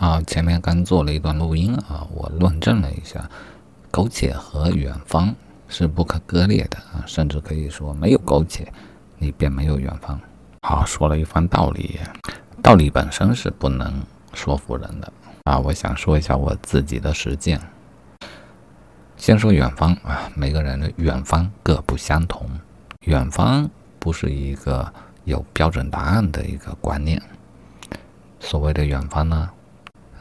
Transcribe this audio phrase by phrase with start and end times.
[0.00, 3.28] 啊，前面刚做了一段录音啊，我论证了一下，
[3.90, 5.34] 苟且和远方
[5.68, 8.72] 是不可割裂的啊，甚至可以说没有苟且，
[9.18, 10.18] 你便没有远方。
[10.62, 12.00] 好，说了一番道理，
[12.62, 14.02] 道理本身是不能
[14.32, 15.12] 说服人的
[15.44, 15.58] 啊。
[15.58, 17.60] 我想说一下我自己的实践。
[19.18, 22.48] 先说远方啊，每个人的远方各不相同，
[23.04, 24.90] 远方不是一个
[25.24, 27.20] 有标准答案的一个观念。
[28.38, 29.50] 所谓的远方呢？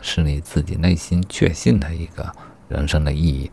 [0.02, 2.32] 是你自己内心确信的一个
[2.68, 3.52] 人生的意义，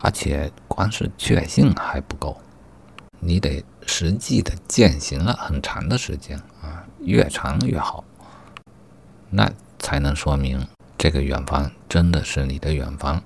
[0.00, 2.36] 而且光是确信还不够，
[3.20, 8.02] 你得实际的践行了很长的时间啊，越长越好，
[9.30, 10.66] 那才能说明
[10.98, 13.22] 这个远方真的是你的远方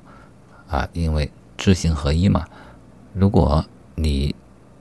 [0.69, 2.45] 啊，因为知行合一嘛。
[3.15, 3.65] 如果
[3.95, 4.35] 你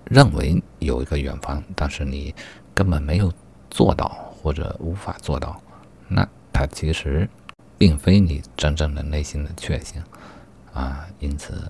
[0.06, 2.36] 认为有一个远方，但是你
[2.74, 3.32] 根本没有
[3.70, 5.62] 做到或者无法做到，
[6.08, 7.30] 那它其实。
[7.78, 10.02] 并非你真正的内心的确信
[10.74, 11.70] 啊，因此，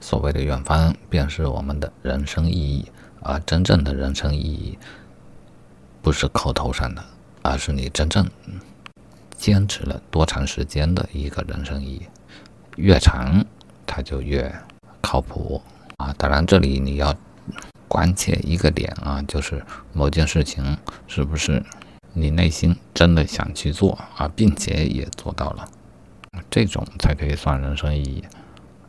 [0.00, 4.78] 所谓的远方便是我们的人生意义，而真正的人生意义
[6.00, 7.04] 不是口头上的，
[7.42, 8.28] 而是你真正
[9.36, 12.06] 坚持了多长时间的一个人生意义，
[12.76, 13.44] 越长
[13.86, 14.50] 它就越
[15.00, 15.60] 靠谱
[15.98, 16.14] 啊。
[16.16, 17.14] 当然，这里你要
[17.88, 21.62] 关切一个点啊，就是某件事情是不是。
[22.14, 25.66] 你内心真的想去做啊，并且也做到了，
[26.50, 28.24] 这种才可以算人生意义，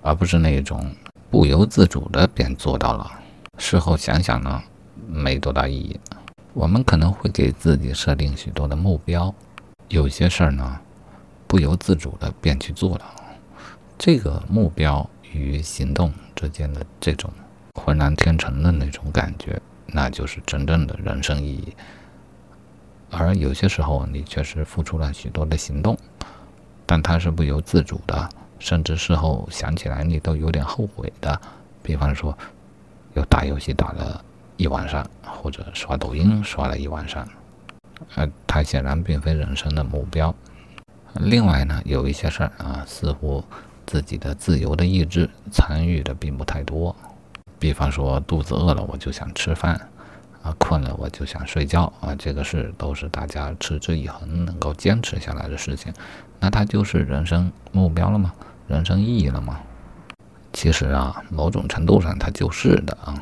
[0.02, 0.94] 而不是那种
[1.30, 3.10] 不由自主的便做到了。
[3.58, 4.62] 事后想想呢，
[5.08, 6.00] 没多大意义。
[6.54, 9.34] 我们可能会给自己设定许多的目标，
[9.88, 10.80] 有些事儿呢，
[11.48, 13.06] 不由自主的便去做了。
[13.98, 17.32] 这个目标与行动之间的这种
[17.74, 21.74] 浑然天成的那种感觉，那就是真正的人生意义。
[23.16, 25.98] 而有些时候，你确实付出了许多的行动，
[26.86, 31.40] 但它是不由自主的，甚至事后想起来你都有点后悔的。
[31.82, 32.36] 比方说，
[33.14, 34.24] 又打游戏打了
[34.58, 37.28] 一晚上，或者刷抖音刷了一晚上，
[38.16, 40.34] 呃，它显然并非人生的目标。
[41.16, 43.44] 另外呢，有一些事儿啊，似乎
[43.86, 46.96] 自己的自由的意志参与的并不太多。
[47.60, 49.80] 比方说，肚子饿了我就想吃饭。
[50.44, 55.94] 啊，困了我就想睡觉啊，这个是都是大家持之以恒能够坚持下来的事情，
[56.40, 58.34] 那它就是人生目标了吗？
[58.68, 59.60] 人生意义了吗？
[60.52, 63.16] 其实啊，某种程度上它就是的啊，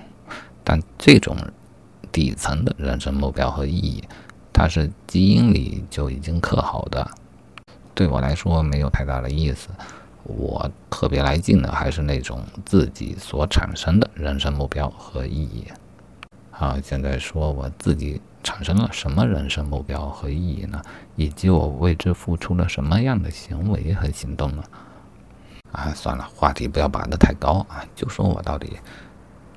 [0.64, 1.38] 但这种
[2.12, 4.04] 底层的人生目标和意义，
[4.52, 7.08] 它是基因里就已经刻好的，
[7.94, 9.70] 对我来说没有太大的意思。
[10.24, 15.66] 我特别来劲的还是那种自己所产生的人生目标和意义。
[16.62, 20.80] 啊，现在说我自己产生了什么人生目标和意义呢？
[21.16, 24.64] 以及我为之付出了什么样的行为和行动呢？
[25.72, 28.78] 啊，算了，话题不要拔得太高啊，就说我到底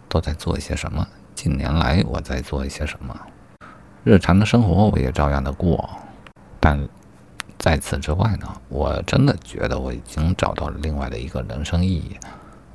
[0.08, 1.06] 都在做一些什么。
[1.34, 3.14] 近年来我在做一些什么？
[4.02, 5.86] 日常的生活我也照样的过，
[6.58, 6.88] 但
[7.58, 12.16] 在此之外呢，我真的觉得我已经找到了另外的一个人生意义，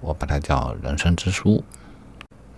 [0.01, 1.63] 我把它叫人生之书。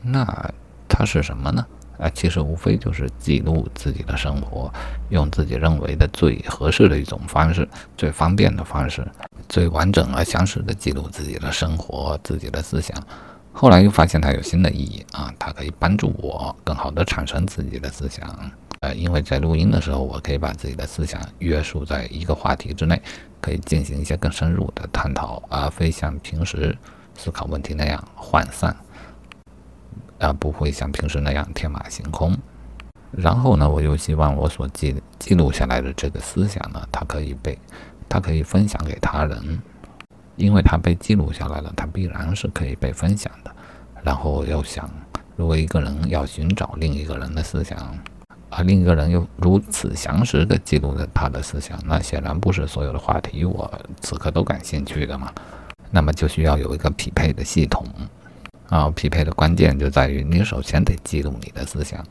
[0.02, 0.52] 那。
[0.92, 1.66] 它是什么呢？
[1.98, 4.72] 啊，其实无非就是记录自己的生活，
[5.10, 9.06] 用自己认为的最合适的一种方式，最方便的方式，
[9.48, 12.98] 最完整而详实的记录自己的生活、自己的思想。
[13.54, 18.28] 后来又发现它有新的意义啊，它可以帮助我更好的产生自己的思想。
[18.80, 23.00] 呃，因为在录音的时候，我可以把自己的思想约束在一个话题之内，
[23.40, 26.76] 可以进行一些更深入的探讨，而非像平时
[27.16, 28.76] 思考问题那样涣散。
[30.22, 32.38] 啊，不会像平时那样天马行空。
[33.12, 37.58] 然后呢，我又希望我所记记录下来的这个思想呢，它可以被，
[38.08, 39.62] 它可以分享给他人，
[40.38, 43.52] 因为它被记录下来了，它必然是可以被分享的。
[44.02, 44.90] 然后我又想，
[45.36, 47.78] 如果一个人要寻找另一个人的思想，
[48.50, 53.70] 而另一个人又如此详实的记录了他的思想，那显然不是所有的话题我
[54.02, 55.34] 此刻都感兴趣的嘛。
[55.90, 57.86] 那么就需要有一个匹配的系统。
[58.72, 62.02] 啊，匹配的关键就在于你首先得记录你的思想，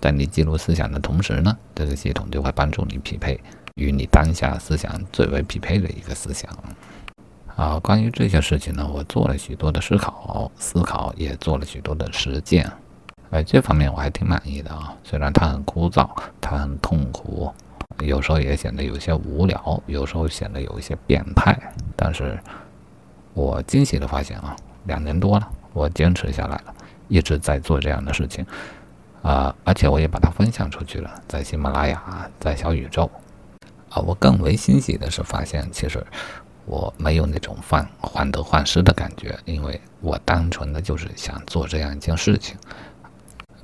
[0.00, 3.38] 在你记录思想的同时呢，这个系统就会帮助你匹配
[3.74, 6.50] 与你当下思想最为匹配的一个思想。
[7.56, 12.66] 啊，关于这些事情呢，我做了许多的思考，思考也做了许多的实践。
[13.28, 16.08] 哎，这方面我还挺满意的啊，虽然它很枯燥，
[16.40, 17.52] 它很痛苦，
[18.02, 21.54] 有时候也显得有些无聊，有时候显得有一些变态，
[21.94, 22.40] 但是
[23.34, 24.56] 我惊喜的发现啊，
[24.86, 25.46] 两年多了。
[25.72, 26.74] 我坚持下来了，
[27.08, 28.44] 一直在做这样的事情，
[29.22, 33.10] 啊，而且我也把它分享出去了，在喜马拉雅，在小宇宙，
[33.88, 36.04] 啊，我更为欣喜的是发现，其实
[36.66, 42.56] 我没有那种患患得患失的感觉，因为我单纯的就是想做这样一件事情。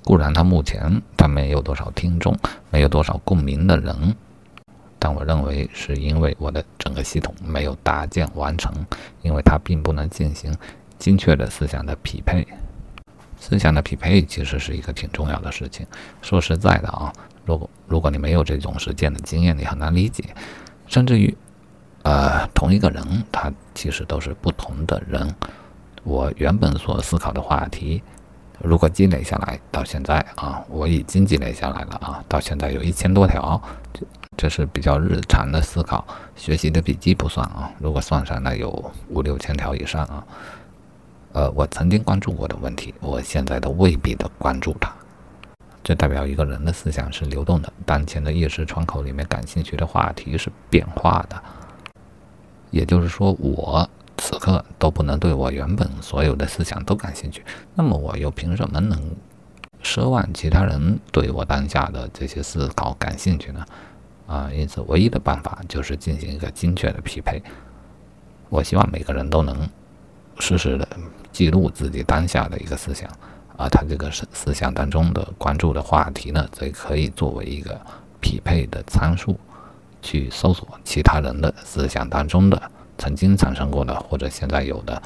[0.04, 2.34] 固然他目前他没有多少听众，
[2.70, 4.16] 没有多少共鸣的人，
[4.98, 8.72] 但我认为是因为我的整个系统没有搭建完成，
[9.20, 10.56] 因为它并不能进行
[10.98, 12.46] 精确的思想的匹配。
[13.40, 15.86] 思想的匹配其实是一个挺重要的事情。
[16.20, 17.12] 说实在的啊，
[17.44, 20.24] 如果如果你没有这种实践的经验，你很难理解。
[20.86, 21.36] 甚至于，
[22.02, 25.34] 呃，同一个人，他其实都是不同的人。
[26.02, 28.02] 我原本所思考的话题。
[28.60, 33.62] 如果积累下来到现在啊，我已经积累下来了啊，到现在有一千多条，
[33.92, 34.04] 这
[34.36, 36.04] 这是比较日常的思考，
[36.34, 37.70] 学习的笔记不算啊。
[37.78, 40.26] 如果算上，那有五六千条以上啊。
[41.38, 44.92] 呃，我曾经关注过的问题，我现在都未必的关注它。
[45.84, 51.40] 这代表一个人的思想是流动的，当前的意识窗口里面感兴趣的话题是变化的，
[52.72, 53.88] 也就是说我。
[54.20, 59.00] 此刻都不能对我原本所有的思想都感兴趣，那么我又凭什么能
[59.80, 63.64] 奢望其他人对我当下的这些思考感兴趣呢？
[64.26, 67.40] 啊，因此唯一的办法就是进行一个精确的匹配。
[68.48, 69.56] 我希望每个人都能
[70.40, 70.88] 实时的
[71.32, 73.08] 记录自己当下的一个思想，
[73.56, 77.80] 啊，他这个思思想当中的关注的话题呢，则可以作为一个
[78.20, 79.38] 匹配的参数，
[80.02, 82.60] 去搜索其他人的思想当中的。
[83.00, 85.00] 曾经产生过的或者现在有的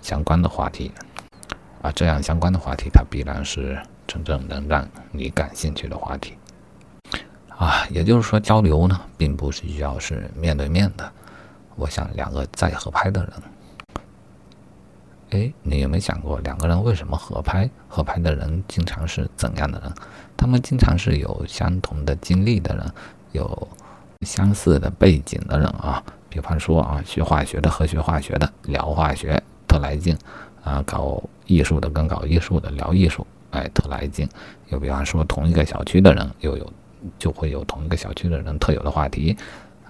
[0.00, 0.92] 相关的话题
[1.82, 3.76] 啊，这样相关的话题，它必然是
[4.06, 6.34] 真正能让你感兴趣的话题
[7.48, 7.84] 啊。
[7.90, 11.12] 也就是说，交流呢，并不是需要是面对面的。
[11.74, 13.32] 我想，两个再合拍的人，
[15.32, 17.68] 哎，你有没有想过，两个人为什么合拍？
[17.88, 19.90] 合拍的人经常是怎样的人？
[20.36, 22.92] 他们经常是有相同的经历的人，
[23.32, 23.68] 有
[24.26, 26.02] 相似的背景的人啊。
[26.28, 30.14] 比方说啊，学化学的和学化学的聊化学特来劲，
[30.62, 34.28] 啊，搞艺术的跟搞艺术的聊艺术，哎，特来劲。
[34.68, 36.72] 又比方说，同一个小区的人又有
[37.18, 39.34] 就会有同一个小区的人特有的话题，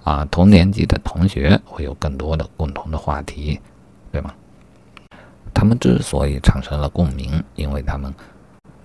[0.05, 3.59] 啊，同年级的同学会有更多的共同的话题，
[4.09, 4.33] 对吗？
[5.53, 8.13] 他们之所以产生了共鸣，因为他们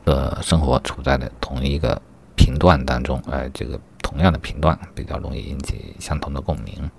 [0.05, 2.01] 的生活处在的同一个
[2.37, 6.91] 频段当中，哎，这个同样的频段比较容易引起相同的共鸣。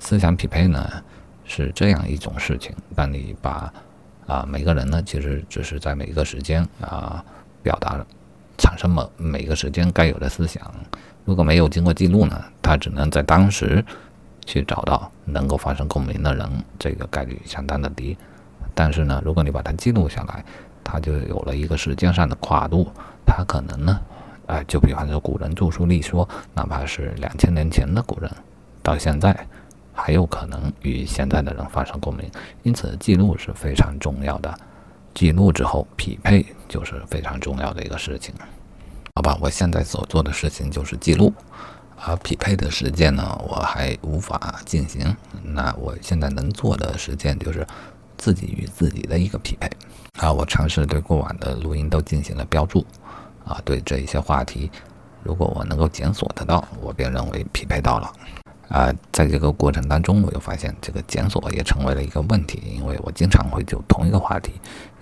[0.00, 1.02] 思想匹配呢，
[1.44, 2.74] 是这样一种事情。
[2.94, 3.72] 当你把
[4.26, 7.24] 啊每个人呢，其实只是在每一个时间啊
[7.62, 8.04] 表达
[8.58, 10.62] 产生某每个时间该有的思想。
[11.24, 13.84] 如果没有经过记录呢，他只能在当时
[14.44, 16.48] 去找到能够发生共鸣的人，
[16.78, 18.16] 这个概率相当的低。
[18.82, 20.44] 但是呢，如果你把它记录下来，
[20.82, 22.90] 它就有了一个时间上的跨度。
[23.24, 24.00] 它可能呢，
[24.46, 28.28] 哎，就比方说古人著书立说，哪怕是两千年前的古人，
[28.82, 29.46] 到现在。
[29.92, 32.28] 还有可能与现在的人发生共鸣，
[32.64, 34.52] 因此记录是非常重要的。
[35.14, 38.34] 记录之后匹配就是非常重要的一个事情。
[39.14, 41.32] 好吧，我现在所做的事情就是记录，
[42.04, 45.16] 而匹配的实践呢，我还无法进行。
[45.44, 47.64] 那我现在能做的实践就是
[48.22, 49.68] 自己与自己的一个匹配。
[50.20, 52.86] 啊，我尝试对过往的录音都进行了标注。
[53.44, 54.70] 啊，对这一些话题，
[55.24, 58.12] 如果我能够检索得到，我便认为匹配到了。
[58.68, 64.52] 啊，在这个过程当中，我又发现这个检索也成为了一个问题，因为我经常会就同一个话题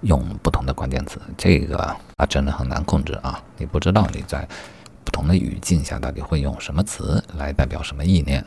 [0.00, 1.76] 用不同的关键词，这个
[2.16, 3.38] 啊真的很难控制啊！
[3.58, 4.48] 你不知道你在
[5.04, 8.42] 不同的语境下到底会用什么词来代表什么意念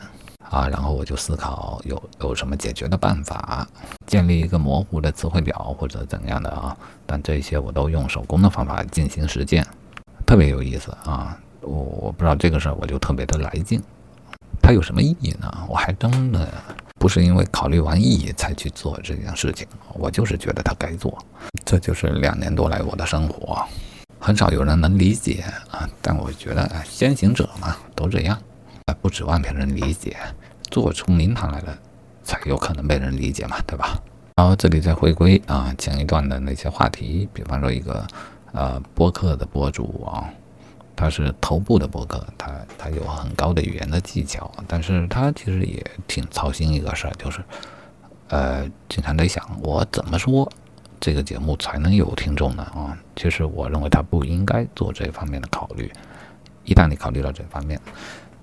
[0.54, 3.66] 啊，然后我就思考有有什么解决的办法，
[4.06, 9.66] 建立一个模糊的词汇表或者怎样的啊，但这些我都用手工的方法进行实践，
[10.24, 11.36] 特别有意思啊！
[11.60, 13.82] 我我不知道这个事儿，我就特别的来劲。
[14.62, 15.52] 它有什么意义呢？
[15.68, 16.48] 我还真的
[17.00, 21.18] 不是因为考虑完意义才去做这件事情，我就是觉得它该做。
[21.64, 23.60] 这就是两年多来我的生活，
[24.20, 25.88] 很少有人能理解啊。
[26.00, 28.38] 但我觉得先行者嘛，都这样
[28.86, 30.16] 啊，不指望别人理解，
[30.70, 31.78] 做出名堂来了，
[32.22, 33.98] 才有可能被人理解嘛，对吧？
[34.36, 38.06] 然后这里再回归啊前一段的那些话题，比方说一个
[38.52, 40.28] 呃播客的博主啊。
[40.96, 47.42] 他是头部的播客，他他有很高的语言的技巧，但是他其实也挺操心一个事儿，就是，
[48.28, 50.48] 呃，经常在想我怎么说
[51.00, 52.62] 这个节目才能有听众呢？
[52.62, 55.90] 啊，其实我认为他不应该做这方面的考虑。
[56.64, 57.80] 一旦你考虑到这方面，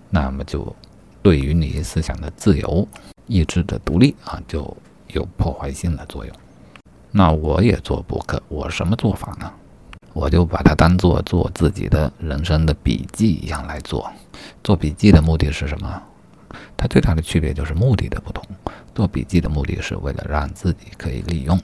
[0.10, 0.76] 那么就
[1.22, 2.88] 对于你思想的自由、
[3.28, 4.76] 意志的独立啊，就
[5.10, 6.36] 有破坏性的作用。
[7.12, 9.52] 那我也做博客，我什么做法呢？
[10.14, 14.12] 我就把它当做做自己的人生的笔记一样来做。
[14.64, 16.02] 做笔记的目的是什么？
[16.76, 18.44] 它最大的区别就是目的的不同。
[18.94, 21.58] 做笔记的目的是为了让自己可以利用，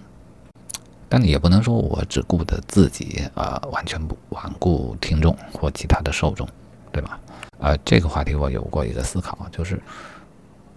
[1.10, 6.48] 但你也不能说我只顾着自己，呃，完全不罔顾听众或其他的受众，
[6.92, 7.20] 对吧？
[7.60, 9.82] 呃，这个话题我有过一个思考，就是，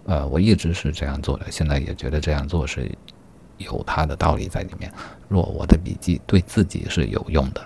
[0.05, 2.91] 呃，我一直是这样做的，现在也觉得这样做是
[3.59, 4.93] 有它的道理在里面。
[5.29, 7.61] 若我的笔记对自己是有用的，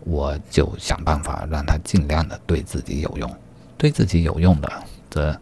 [0.00, 3.30] 我就想办法让它尽量的对自己有用，
[3.76, 4.72] 对自己有用的，
[5.10, 5.38] 则。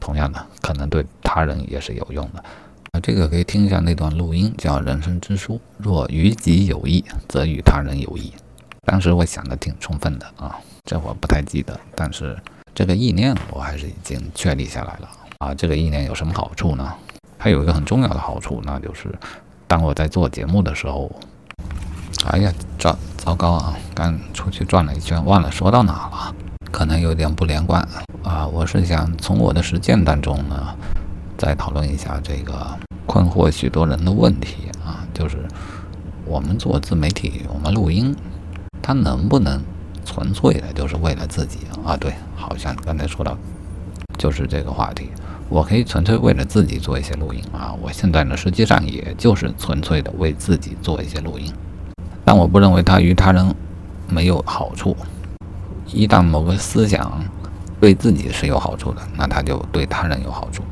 [0.00, 2.44] 同样的，可能对他人也是有用的。
[2.90, 5.54] 啊，这个可以听一下那段录音，叫《人生之书》。
[5.78, 8.30] 若于己有益，则与他人有益。
[8.82, 12.36] 当时我想的挺充分的啊，这我不太记得，但是
[12.74, 15.54] 这个意念我还是已经确立下来了啊。
[15.54, 16.92] 这个意念有什么好处呢？
[17.38, 19.08] 它有一个很重要的好处，那就是
[19.66, 21.10] 当我在做节目的时候，
[22.26, 23.74] 哎呀，糟糟糕啊！
[23.94, 26.34] 刚出去转了一圈，忘了说到哪了。
[26.70, 27.80] 可能有点不连贯
[28.22, 28.46] 啊！
[28.46, 30.76] 我是想从我的实践当中呢，
[31.38, 35.38] 再讨论一下这个困惑许多人的问题啊，就是
[36.26, 38.14] 我们做自媒体，我们录音，
[38.82, 39.62] 它能不能
[40.04, 41.96] 纯粹的就是为了自己啊？
[41.96, 43.36] 对，好像刚才说到
[44.18, 45.08] 就是这个话题，
[45.48, 47.74] 我可以纯粹为了自己做一些录音啊。
[47.82, 51.52] 我现在呢，实际上也就是纯粹的为自己做一些录音，
[52.24, 53.54] 但我不认为它与他人
[54.08, 54.96] 没有好处。
[55.92, 57.22] 一旦某个思想
[57.80, 60.62] 对自己是有好处的，那他就对他人有好处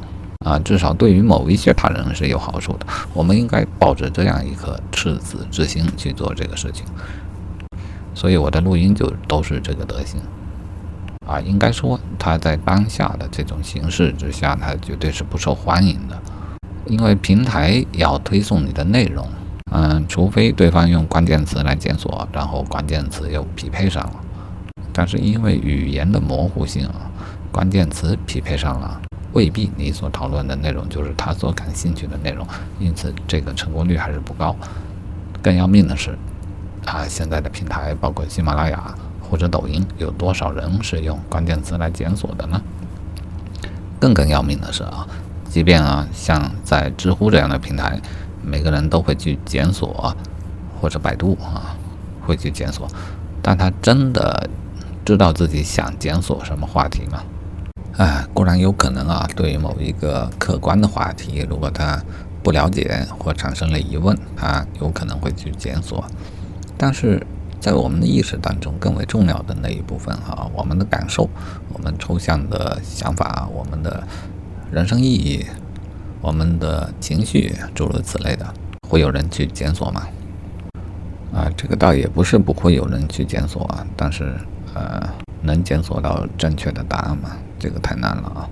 [0.47, 2.87] 啊，至少对于某一些他人是有好处的。
[3.13, 6.85] 我们应该抱着这样一颗赤子之心去做这个事情。
[8.15, 10.21] 所以我的录音就都是这个德行
[11.27, 11.41] 啊。
[11.41, 16.19] 应该说，他在当下的这种形式之下，他绝对是不受欢迎的，
[16.87, 19.27] 因为平台要推送你的内容，
[19.71, 24.21] 嗯，除非对方用关键词来检索，然后关键词又匹配上了。
[24.93, 27.11] 但是因为语言的模糊性啊，
[27.51, 29.01] 关键词匹配上了，
[29.33, 32.47] 未必你所讨论的内容就是他所感兴趣的内容，
[32.79, 34.55] 因此这个成功率还是不高。
[35.41, 36.17] 更要命的是，
[36.87, 42.61] 啊，现在的平台包括喜马拉雅或者抖音，有多少人是用关键词来检索的呢？
[43.99, 45.07] 更更要命的是啊，
[45.49, 48.01] 即便啊像在知乎这样的平台，
[48.43, 50.17] 每个人都会去检索，
[50.81, 51.77] 或者百度啊
[52.27, 52.89] 会去检索，
[53.43, 54.49] 但他真的。
[55.05, 57.25] 知道自己想检索什么话题吗？
[57.97, 59.29] 哎，固然有可能啊。
[59.35, 62.01] 对于某一个客观的话题，如果他
[62.41, 66.05] 不了解或产生了疑问，他有可能会去检索。
[66.83, 67.25] 但是
[67.61, 71.31] 在我们的意识当中，更为重要的那一部分哈，我们的感受、
[71.73, 74.03] 我们抽象的想法、我们的
[74.73, 75.47] 人生意义、
[76.21, 78.53] 我们的情绪，诸如此类的，
[78.89, 80.09] 会有人去检索吗？
[81.33, 84.35] 啊，这个倒也不是不会有人去检索啊，但是。
[84.75, 85.07] 呃，
[85.43, 87.37] 能检索到正确的答案吗？
[87.59, 88.49] 这个太难了啊！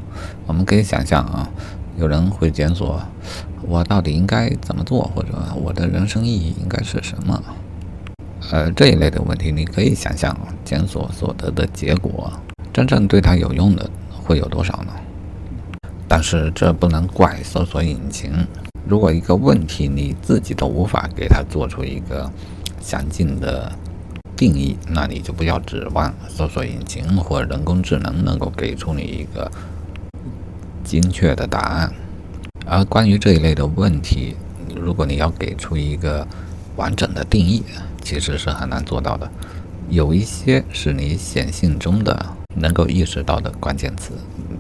[0.47, 1.49] 我们可以想象啊，
[1.97, 3.01] 有人会检索
[3.63, 7.43] 我到底应该怎么做，或者我的人生意义应该是什么？
[8.51, 12.33] 呃，这一类的问题，你可以想象检索所得的结果，
[12.73, 14.93] 真正对他有用的会有多少呢？
[16.09, 18.33] 但是这不能怪搜索引擎。
[18.87, 22.31] 如果一个问题你自己都无法给它做出一个
[22.81, 23.71] 详尽的。
[24.37, 29.53] 定义，那你就不要指望搜索引擎或人工智能能够给出你一个
[30.83, 31.93] 精确的答案。
[32.65, 34.35] 而关于这一类的问题，
[34.75, 36.27] 如果你要给出一个
[36.75, 37.63] 完整的定义，
[38.01, 39.31] 其实是很难做到的。
[39.89, 44.13] 有一些是你显性中的能够意识到的关键词，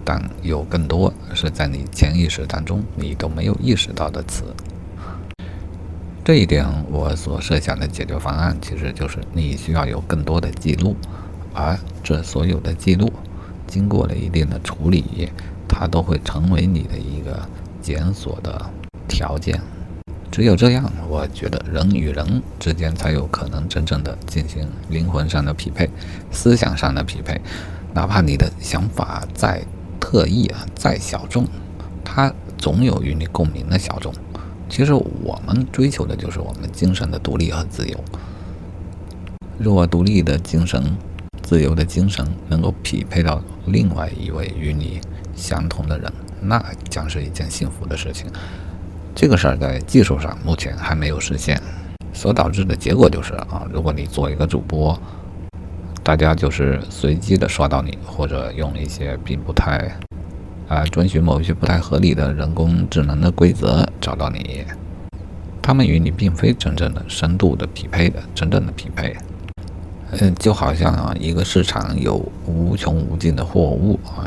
[0.05, 4.45] 但有更多是在你潜意识当中你都没有意识到的词。
[6.25, 10.97] 这一点，我所设想的解决方案其实就是你需要有更多的记录，
[11.55, 13.13] 而这所有的记录
[13.67, 15.29] 经过了一定的处理，
[15.69, 17.49] 它都会成为你的一个
[17.81, 18.65] 检索的
[19.09, 19.61] 条件。
[20.31, 25.91] 只有这样，我觉得人与人之间才有可能真正的进行灵魂上的匹配、
[26.31, 27.41] 思想上的匹配。
[27.93, 29.61] 哪怕你的想法再
[29.99, 31.45] 特异啊，再小众，
[32.05, 34.15] 它总有与你共鸣的小众。
[34.69, 37.99] 其实我们追求的就是我们精神的独立和自由。
[39.59, 40.97] 若独立的精神、
[41.43, 45.01] 自由的精神能够匹配到另外一位与你
[45.35, 48.27] 相同的人，那将是一件幸福的事情。
[49.15, 51.61] 这个事儿在技术上目前还没有实现，
[52.13, 54.99] 所导致的结果就是啊，如果你做一个主播，
[56.03, 59.91] 大家就是随机的刷到你，或者用一些并不太。
[60.69, 64.65] 啊，遵循某些不太合理的人工智能的规则找到你，
[65.61, 69.17] 他们与你并非真正的深度的匹配的真正的匹配，
[70.13, 74.23] 嗯，就好像啊，一个市场有无穷无尽的货物啊，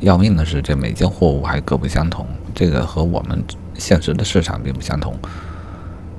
[0.00, 2.26] 要命的是这每件货物还各不相同，
[2.58, 5.14] 这个和我们现实的市场并不相同。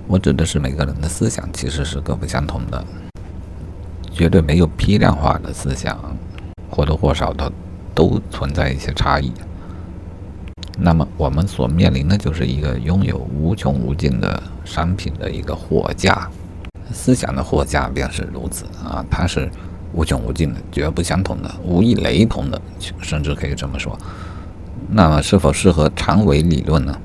[0.08, 2.81] 我指的是每个人的思想其实是各不相同的，
[4.13, 6.00] 绝对没有批量化的思想，
[6.69, 7.51] 或多或少的
[7.93, 9.34] 都存在一些差异。
[10.77, 16.29] 那么我们所面临的就是一个拥有无穷无尽的商品的一个货架。
[16.93, 19.51] 思想的货架便是如此啊，它是
[19.91, 22.62] 无穷无尽的，绝不相同的，无一雷同的，
[23.01, 24.00] 甚至可以这么说。
[24.91, 27.00] 那么，是否适合长尾理论呢？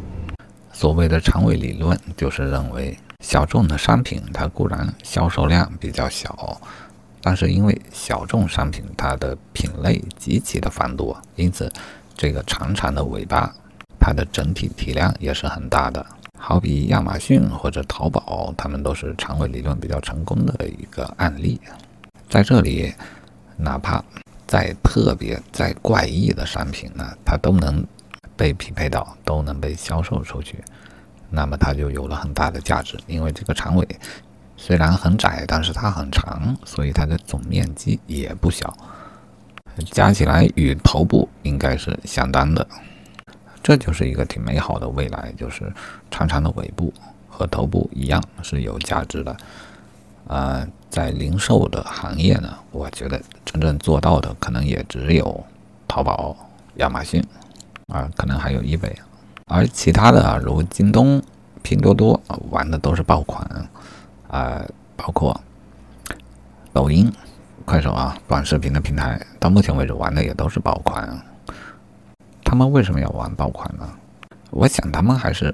[0.73, 6.59] 所谓的长尾理论，就是认为小众的商品它固然销售量比较小，
[7.21, 11.71] 但是因为小众商品它的品类极其的繁多，因此
[12.17, 13.53] 这个长长的尾巴，
[14.01, 16.05] 它的整体体量也是很大的。
[16.39, 21.61] 好比亚马逊或者淘宝，他们都是长尾理论比较成功的一个案例。
[22.31, 22.95] 在这里，
[23.59, 24.03] 哪怕
[24.47, 27.85] 再特别、再怪异的商品呢，它都能
[28.37, 30.63] 被匹配到，都能被销售出去，
[31.31, 32.99] 那么它就有了很大的价值。
[33.07, 33.87] 因为这个长尾
[34.57, 38.73] 虽然很窄，但是它很长，所以它的总面积也不小，
[39.91, 42.67] 加起来与头部应该是相当的。
[43.63, 45.73] 这就是一个挺美好的未来，就是
[46.11, 46.93] 长长的尾部
[47.29, 49.37] 和头部一样是有价值的。
[50.27, 55.45] 呃，在零售的行业呢，我觉得真正做到的可能也只有
[55.89, 56.37] 淘宝、
[56.77, 57.21] 亚马逊
[57.89, 58.97] 啊，可能还有易贝，
[59.47, 61.21] 而其他的啊，如京东、
[61.63, 63.45] 拼多多玩的都是爆款
[64.29, 65.41] 啊，包括
[66.73, 67.13] 抖音、
[67.65, 71.21] 快手啊，短视频的平台，到目前为止玩的也都是爆款。
[72.45, 73.89] 他们为什么要玩爆款呢？
[74.51, 75.53] 我想他们还是，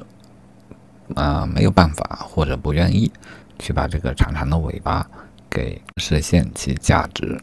[1.15, 3.11] 呃，没有办法或者不愿意
[3.59, 5.09] 去把这个长长的尾巴
[5.51, 7.41] 给实现其价值。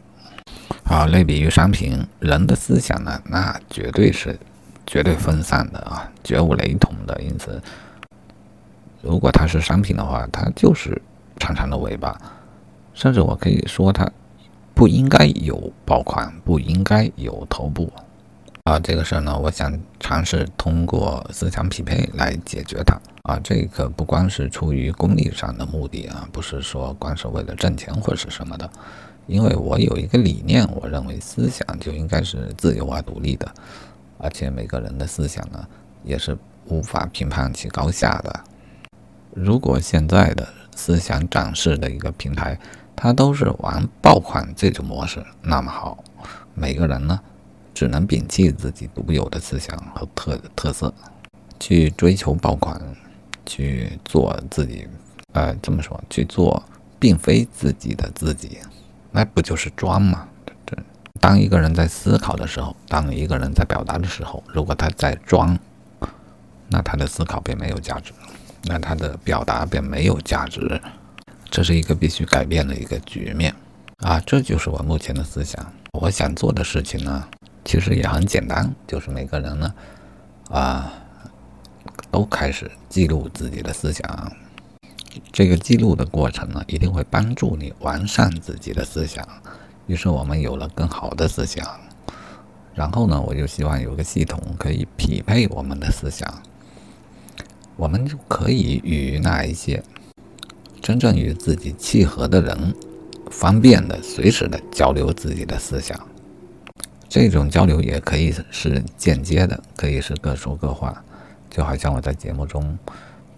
[0.84, 4.38] 好，类比于商品，人的思想呢，那绝对是
[4.86, 7.20] 绝对分散的啊，绝无雷同的。
[7.20, 7.60] 因此，
[9.02, 11.00] 如果它是商品的话，它就是
[11.36, 12.18] 长长的尾巴，
[12.94, 14.10] 甚至我可以说它
[14.74, 17.92] 不应该有爆款，不应该有头部。
[18.64, 22.98] 啊，这个事儿呢，我想尝试通过思想匹配来解决它。
[23.28, 28.68] 啊，这个不光是出于功利上的目的啊，不是说光是为了挣钱或是什么的。
[29.26, 33.46] 因为我有一个理念，我认为思想就应该是自由而独立的，
[34.16, 35.68] 而且每个人的思想呢，
[36.02, 36.38] 也是
[36.68, 38.40] 无法评判其高下的。
[39.34, 42.58] 如果现在的思想展示的一个平台，
[42.96, 46.02] 它都是玩爆款这种模式，那么好，
[46.54, 47.20] 每个人呢？
[47.74, 50.92] 只能摒弃自己独有的思想和特特色，
[51.60, 52.80] 去追求爆款，
[53.48, 54.86] 去做自己，
[55.32, 56.62] 呃，这么说，去做
[57.00, 58.58] 并非自己的自己，
[59.10, 60.28] 那不就是装吗？
[60.64, 60.76] 这
[61.18, 65.58] 当一个人在思考的时候，当一个人在表达的时候，如果他在装，
[66.68, 68.12] 那他的思考便没有价值，
[68.64, 70.80] 那他的表达便没有价值，
[71.50, 73.54] 这是一个必须改变的一个局面
[74.04, 74.20] 啊！
[74.20, 77.26] 这就是我目前的思想，我想做的事情呢。
[77.64, 79.74] 其实也很简单，就是每个人呢，
[80.48, 80.90] 啊，
[82.10, 84.32] 都开始记录自己的思想。
[85.32, 89.26] 这个记录的过程呢，一定会帮助你完善自己的思想。
[89.86, 91.66] 于是我们有了更好的思想，
[92.74, 96.42] 然后呢，我就希望有个系统可以匹配我们的思想，
[97.74, 99.82] 我们就可以与那一些
[100.82, 102.74] 真正与自己契合的人，
[103.30, 105.98] 方便的、随时的交流自己的思想。
[107.08, 111.02] 这种交流也可以是间接的，可以是各说各话，
[111.50, 112.78] 就好像我在节目中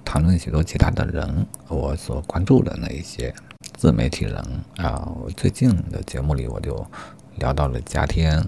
[0.05, 3.33] 谈论许多其他的人，我所关注的那一些
[3.75, 4.37] 自媒体人
[4.77, 5.09] 啊。
[5.23, 6.85] 我最近的节目里，我就
[7.37, 8.45] 聊到了嘉天，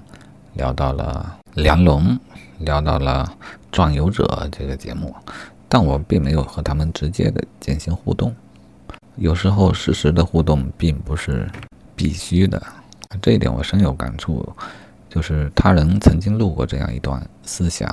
[0.54, 2.18] 聊到了梁龙，
[2.58, 3.36] 聊到了
[3.70, 5.14] 壮游者这个节目，
[5.68, 8.34] 但我并没有和他们直接的进行互动。
[9.16, 11.48] 有时候事实的互动并不是
[11.94, 12.60] 必须的，
[13.20, 14.46] 这一点我深有感触。
[15.12, 17.86] 就是他人曾经录过这样一段思想，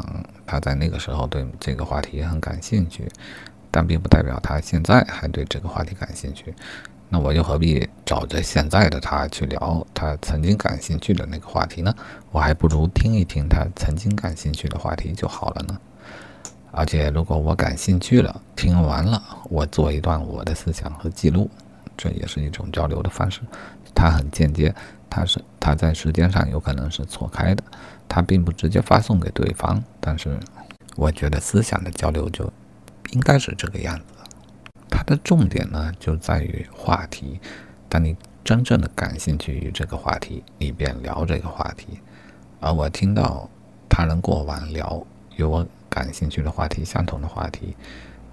[0.45, 3.12] 他在那个时候对这个话题也很感兴趣，
[3.69, 6.55] 但并不代表他现在还对这个话题感兴趣。
[7.10, 11.93] 那我又何必找着现在的他去聊他曾经感兴趣的那个话题呢？
[12.32, 15.77] 我还不如听一听他曾经感兴趣的话题就好了呢。
[16.71, 21.49] 而且如果我感兴趣了，听完了，我做一段我的思想和记录，
[21.97, 23.41] 这也是一种交流的方式。
[23.93, 24.73] 它很间接。
[25.12, 27.63] 它是它在时间上有可能是错开的，
[28.08, 30.39] 它并不直接发送给对方，但是
[30.95, 32.54] 我觉得思想的交流就
[33.10, 34.04] 应该是这个样子。
[34.88, 37.39] 它的重点呢就在于话题，
[37.89, 41.97] 当你真正的感兴趣于这个话题，你便聊这个话题；
[42.60, 43.49] 而我听到
[43.89, 45.04] 他人过往聊
[45.38, 47.75] 与我感兴趣的话题相同的话题，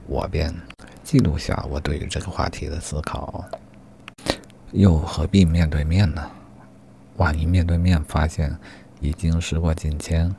[0.07, 0.55] 我便
[1.03, 3.43] 记录下我对于这个话题的思考。
[4.77, 6.31] 又何必面对面呢？
[7.17, 8.55] 万一面对面发现
[9.01, 10.37] 已经时过境迁，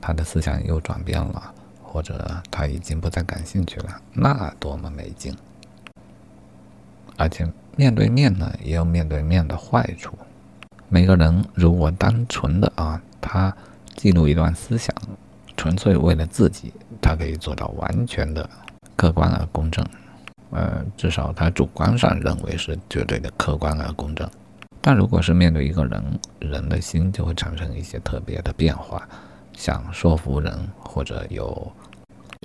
[0.00, 5.36] 他的思想又转变了，或者他已经不再感兴趣了，那多么没劲！
[7.16, 10.16] 而且面对面呢，也有面对面的坏处。
[10.88, 13.52] 每个人如果单纯的啊，他
[13.96, 14.94] 记录一段思想，
[15.56, 16.72] 纯粹为了自己，
[17.02, 18.48] 他可以做到完全的
[18.94, 19.84] 客观而公正。
[20.50, 24.28] 呃，至少他主观上认为是绝对的客观而公正。
[24.80, 26.02] 但如果是面对一个人，
[26.38, 29.06] 人的心就会产生一些特别的变化，
[29.52, 31.70] 想说服人，或者有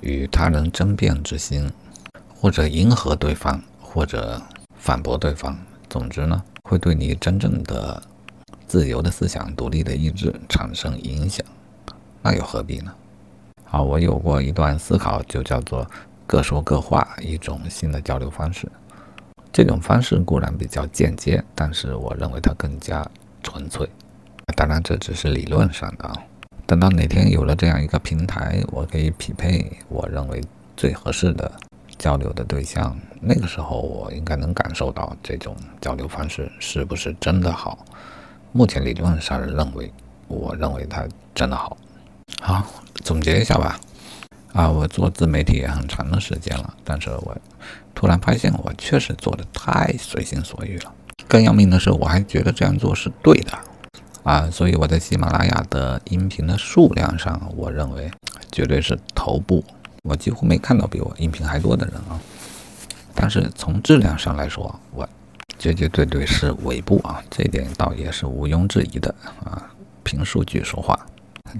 [0.02, 1.70] 与他人争辩之心，
[2.34, 4.40] 或者迎合对方，或者
[4.76, 5.56] 反驳对方。
[5.88, 8.02] 总之呢，会对你真正的
[8.66, 11.44] 自由的思想、独立的意志产生影响。
[12.20, 12.92] 那又何必呢？
[13.64, 15.88] 好，我有过一段思考，就叫做
[16.26, 18.70] 各说各话，一种新的交流方式。
[19.52, 23.06] 这种方式固然比较间接，但是我认为它更加
[23.42, 23.88] 纯粹。
[24.56, 26.10] 当然，这只是理论上的。
[26.66, 30.42] 等到哪天有了这样一个平台，我可以匹配我认为
[30.76, 31.50] 最合适的
[31.96, 37.84] 交流的对象，那个时候我应该能感受到这种交流方式是不是真的好。
[38.52, 39.92] 目前理论上认为，
[40.26, 41.76] 我认为它真的好。
[42.40, 43.78] 好，总结一下吧。
[44.56, 47.36] 啊，我做自媒体也很长的时间了，但是我
[47.94, 50.90] 突然发现我确实做的太随心所欲了。
[51.28, 53.52] 更要命的是，我还觉得这样做是对的
[54.22, 54.48] 啊！
[54.50, 58.10] 所以我在喜马拉雅的音频的数量上，我认为
[58.50, 59.62] 绝对是头部，
[60.02, 62.18] 我几乎没看到比我音频还多的人啊。
[63.14, 65.06] 但是从质量上来说，我
[65.58, 69.14] 绝绝对对是尾部啊，这点倒也是毋庸置疑的
[69.44, 69.70] 啊。
[70.02, 70.98] 凭数据说话。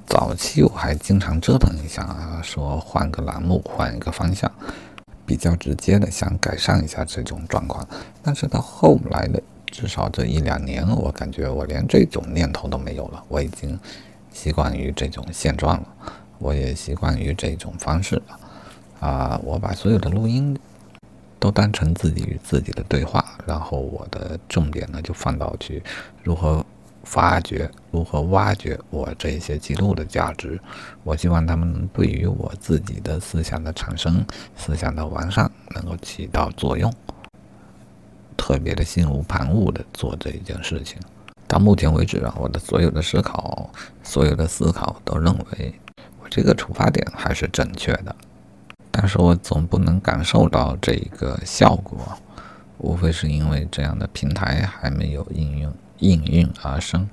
[0.06, 4.50] 早期我还经常折腾一下啊，说换个栏目，换一个方向，
[5.24, 7.86] 比较直接的想改善一下这种状况。
[8.22, 13.22] 但是到后来的至少这一两年，我感觉我连这种念头都没有了。
[13.28, 13.78] 我已经
[14.32, 15.88] 习惯于这种现状了，
[16.38, 18.40] 我也习惯于这种方式了。
[19.00, 20.58] 啊，我把所有的录音
[21.38, 25.82] 都当成自己与自己的对话，然后我的重点呢就放到去
[26.22, 26.64] 如何。
[27.06, 30.60] 发掘如何挖掘我这些记录的价值？
[31.04, 36.92] 我希望他们对于我自己的思想的产生、思想的完善能够起到作用。
[38.36, 40.98] 特别的心无旁骛的做这一件事情。
[41.46, 43.70] 到目前为止啊，我的所有的思考、
[44.02, 45.72] 所有的思考都认为
[46.20, 48.14] 我这个出发点还是正确的。
[48.90, 51.98] 但是我总不能感受到这一个效果，
[52.78, 55.72] 无非是因为这样的平台还没有应用。
[55.98, 57.08] 应运而生，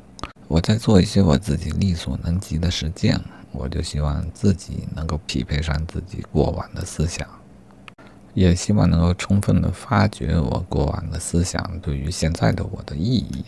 [0.48, 3.20] 我在做一些我自己力所能及的实践，
[3.52, 7.28] 我就希望自己能够匹配上自己过往的思想，
[8.34, 13.46] 也希望能够充分的发掘我过往的思想对于现在的我的意义。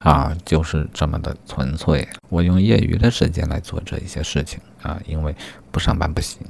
[0.00, 2.08] 啊，就是这么的纯粹。
[2.30, 5.36] 我用业余的时间来做这一些事情啊，因为
[5.70, 6.40] 不上班不行，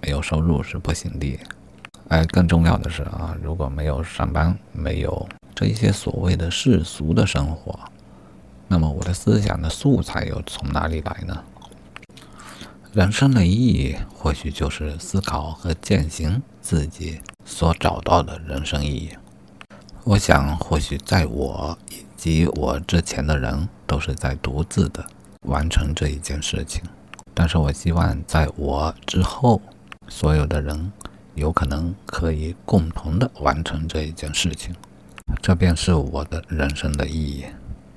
[0.00, 1.36] 没有收入是不行的。
[2.06, 5.28] 哎，更重要的是啊，如果没有上班，没有。
[5.54, 7.78] 这一些所谓的世俗的生活，
[8.68, 11.44] 那么我的思想的素材又从哪里来呢？
[12.92, 19.10] 人生的意义或许就是思考和践行自己所找到的人生意义。
[20.04, 25.06] 我想，或许在我以及我之前的人都是在独自的
[25.46, 26.82] 完成这一件事情，
[27.32, 29.62] 但是我希望在我之后，
[30.08, 30.92] 所有的人
[31.34, 34.74] 有可能可以共同的完成这一件事情。
[35.40, 37.44] 这便是我的人生的意义。